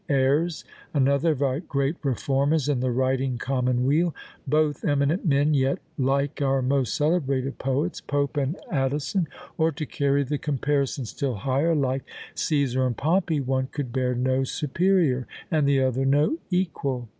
Ayres, 0.09 0.65
another 0.95 1.29
of 1.33 1.43
our 1.43 1.59
great 1.59 1.95
reformers 2.01 2.67
in 2.67 2.79
the 2.79 2.89
writing 2.89 3.37
commonweal, 3.37 4.15
both 4.47 4.83
eminent 4.83 5.27
men, 5.27 5.53
yet, 5.53 5.77
like 5.95 6.41
our 6.41 6.63
most 6.63 6.95
celebrated 6.95 7.59
poets 7.59 8.01
Pope 8.01 8.35
and 8.35 8.57
Addison, 8.71 9.27
or, 9.59 9.71
to 9.73 9.85
carry 9.85 10.23
the 10.23 10.39
comparison 10.39 11.05
still 11.05 11.35
higher, 11.35 11.75
like 11.75 12.01
Cæsar 12.35 12.87
and 12.87 12.97
Pompey, 12.97 13.39
one 13.41 13.67
could 13.71 13.93
bear 13.93 14.15
no 14.15 14.43
superior, 14.43 15.27
and 15.51 15.67
the 15.67 15.79
other 15.83 16.03
no 16.03 16.39
equal." 16.49 17.07